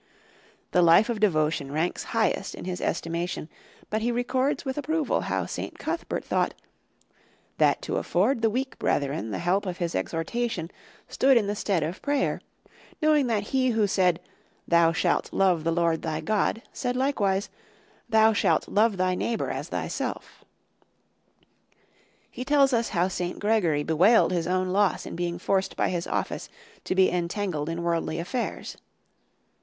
[0.71, 3.49] The life of devotion ranks highest in his estimation,
[3.91, 5.77] but he records with approval how St.
[5.77, 6.55] Cuthbert thought
[7.59, 10.71] "that to afford the weak brethren the help of his exhortation
[11.07, 12.41] stood in the stead of prayer,
[12.99, 14.19] knowing that He Who said
[14.67, 17.49] 'Thou shalt love the Lord thy God,' said likewise,
[18.09, 20.43] 'Thou shalt love thy neighbour as thyself.'"
[22.31, 23.37] He tells us how St.
[23.37, 26.49] Gregory bewailed his own loss in being forced by his office
[26.85, 28.77] to be entangled in worldly affairs.